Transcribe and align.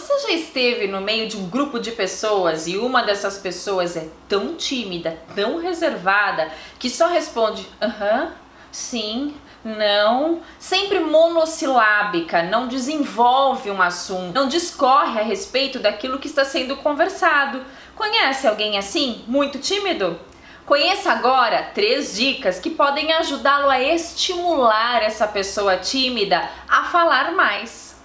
Você 0.00 0.18
já 0.20 0.30
esteve 0.30 0.86
no 0.86 0.98
meio 1.02 1.28
de 1.28 1.36
um 1.36 1.46
grupo 1.50 1.78
de 1.78 1.92
pessoas 1.92 2.66
e 2.66 2.78
uma 2.78 3.02
dessas 3.02 3.36
pessoas 3.36 3.98
é 3.98 4.08
tão 4.26 4.54
tímida, 4.54 5.18
tão 5.36 5.58
reservada, 5.58 6.50
que 6.78 6.88
só 6.88 7.06
responde 7.06 7.66
aham, 7.82 8.32
sim, 8.72 9.34
não, 9.62 10.40
sempre 10.58 11.00
monossilábica, 11.00 12.42
não 12.42 12.66
desenvolve 12.66 13.70
um 13.70 13.82
assunto, 13.82 14.32
não 14.32 14.48
discorre 14.48 15.20
a 15.20 15.22
respeito 15.22 15.78
daquilo 15.78 16.18
que 16.18 16.28
está 16.28 16.46
sendo 16.46 16.76
conversado. 16.76 17.62
Conhece 17.94 18.46
alguém 18.46 18.78
assim, 18.78 19.22
muito 19.28 19.58
tímido? 19.58 20.18
Conheça 20.64 21.12
agora 21.12 21.72
três 21.74 22.16
dicas 22.16 22.58
que 22.58 22.70
podem 22.70 23.12
ajudá-lo 23.12 23.68
a 23.68 23.82
estimular 23.82 25.02
essa 25.02 25.28
pessoa 25.28 25.76
tímida 25.76 26.48
a 26.66 26.84
falar 26.84 27.32
mais. 27.32 27.99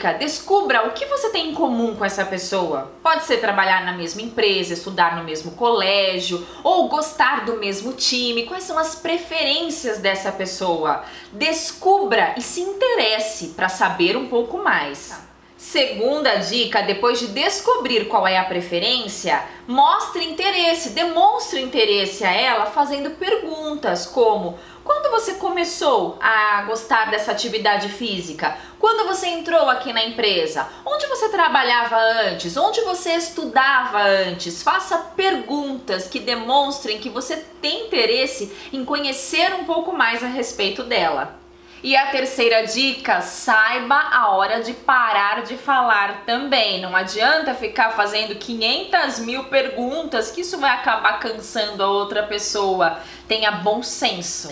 Dica: 0.00 0.14
descubra 0.14 0.86
o 0.88 0.92
que 0.92 1.04
você 1.04 1.28
tem 1.28 1.50
em 1.50 1.54
comum 1.54 1.94
com 1.94 2.04
essa 2.04 2.24
pessoa. 2.24 2.90
Pode 3.02 3.24
ser 3.24 3.36
trabalhar 3.36 3.84
na 3.84 3.92
mesma 3.92 4.22
empresa, 4.22 4.72
estudar 4.72 5.16
no 5.16 5.24
mesmo 5.24 5.52
colégio 5.52 6.44
ou 6.64 6.88
gostar 6.88 7.44
do 7.44 7.58
mesmo 7.58 7.92
time. 7.92 8.46
Quais 8.46 8.64
são 8.64 8.78
as 8.78 8.94
preferências 8.94 9.98
dessa 9.98 10.32
pessoa? 10.32 11.04
Descubra 11.32 12.34
e 12.36 12.40
se 12.40 12.62
interesse 12.62 13.48
para 13.48 13.68
saber 13.68 14.16
um 14.16 14.26
pouco 14.26 14.58
mais. 14.58 15.29
Segunda 15.60 16.36
dica, 16.36 16.82
depois 16.82 17.20
de 17.20 17.26
descobrir 17.26 18.08
qual 18.08 18.26
é 18.26 18.38
a 18.38 18.44
preferência, 18.44 19.44
mostre 19.68 20.24
interesse, 20.24 20.90
demonstre 20.90 21.60
interesse 21.60 22.24
a 22.24 22.32
ela 22.32 22.64
fazendo 22.64 23.10
perguntas 23.10 24.06
como: 24.06 24.58
quando 24.82 25.10
você 25.10 25.34
começou 25.34 26.16
a 26.18 26.62
gostar 26.62 27.10
dessa 27.10 27.30
atividade 27.30 27.90
física? 27.90 28.56
Quando 28.78 29.06
você 29.06 29.26
entrou 29.26 29.68
aqui 29.68 29.92
na 29.92 30.02
empresa? 30.02 30.66
Onde 30.84 31.06
você 31.08 31.28
trabalhava 31.28 31.96
antes? 32.30 32.56
Onde 32.56 32.80
você 32.80 33.10
estudava 33.10 34.02
antes? 34.02 34.62
Faça 34.62 34.96
perguntas 35.14 36.08
que 36.08 36.20
demonstrem 36.20 36.98
que 36.98 37.10
você 37.10 37.36
tem 37.60 37.86
interesse 37.86 38.50
em 38.72 38.82
conhecer 38.82 39.52
um 39.52 39.64
pouco 39.64 39.92
mais 39.92 40.24
a 40.24 40.26
respeito 40.26 40.82
dela. 40.82 41.39
E 41.82 41.96
a 41.96 42.08
terceira 42.08 42.66
dica, 42.66 43.22
saiba 43.22 43.94
a 43.94 44.32
hora 44.32 44.62
de 44.62 44.74
parar 44.74 45.42
de 45.42 45.56
falar 45.56 46.24
também. 46.26 46.78
Não 46.78 46.94
adianta 46.94 47.54
ficar 47.54 47.92
fazendo 47.92 48.34
500 48.34 49.20
mil 49.20 49.44
perguntas, 49.44 50.30
que 50.30 50.42
isso 50.42 50.58
vai 50.58 50.70
acabar 50.70 51.18
cansando 51.18 51.82
a 51.82 51.88
outra 51.88 52.24
pessoa. 52.24 52.98
Tenha 53.26 53.50
bom 53.50 53.82
senso. 53.82 54.50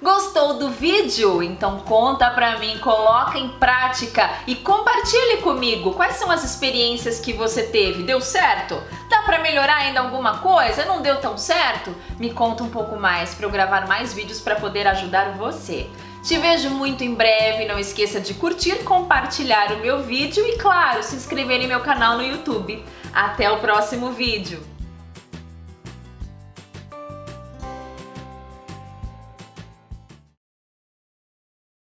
Gostou 0.00 0.54
do 0.54 0.70
vídeo? 0.70 1.42
Então 1.42 1.80
conta 1.80 2.30
pra 2.30 2.56
mim, 2.58 2.78
coloca 2.78 3.36
em 3.36 3.48
prática 3.58 4.30
e 4.46 4.54
compartilhe 4.54 5.38
comigo 5.38 5.92
quais 5.94 6.14
são 6.14 6.30
as 6.30 6.44
experiências 6.44 7.18
que 7.18 7.32
você 7.32 7.64
teve. 7.64 8.04
Deu 8.04 8.20
certo? 8.20 8.80
Dá 9.10 9.22
pra 9.22 9.40
melhorar 9.40 9.78
ainda 9.78 9.98
alguma 9.98 10.38
coisa? 10.38 10.84
Não 10.84 11.02
deu 11.02 11.20
tão 11.20 11.36
certo? 11.36 11.92
Me 12.16 12.32
conta 12.32 12.62
um 12.62 12.70
pouco 12.70 12.94
mais 12.94 13.34
para 13.34 13.44
eu 13.44 13.50
gravar 13.50 13.88
mais 13.88 14.14
vídeos 14.14 14.40
para 14.40 14.54
poder 14.54 14.86
ajudar 14.86 15.32
você. 15.32 15.90
Te 16.28 16.36
vejo 16.36 16.68
muito 16.68 17.02
em 17.02 17.14
breve, 17.14 17.64
não 17.64 17.78
esqueça 17.78 18.20
de 18.20 18.34
curtir, 18.34 18.84
compartilhar 18.84 19.72
o 19.72 19.78
meu 19.78 20.02
vídeo 20.02 20.44
e, 20.46 20.58
claro, 20.58 21.02
se 21.02 21.16
inscrever 21.16 21.62
em 21.62 21.66
meu 21.66 21.80
canal 21.80 22.18
no 22.18 22.22
YouTube. 22.22 22.84
Até 23.14 23.50
o 23.50 23.56
próximo 23.60 24.12
vídeo! 24.12 24.62